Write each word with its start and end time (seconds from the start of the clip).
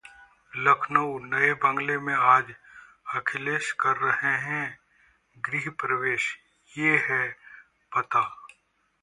लखनऊ: 0.53 1.19
नए 1.25 1.53
बंगले 1.53 1.97
में 1.97 2.13
आज 2.13 2.49
अखिलेश 3.15 3.71
कर 3.79 3.97
रहे 3.97 4.33
हैं 4.47 4.65
गृह 5.37 5.69
प्रवेश, 5.79 6.35
ये 6.77 6.97
है 7.09 7.23
पता 7.91 8.25